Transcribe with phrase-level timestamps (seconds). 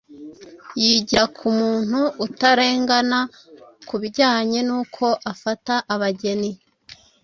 [0.83, 3.19] yigira ku muntu utarengana
[3.87, 6.51] ku bijyanye nuko afata abageni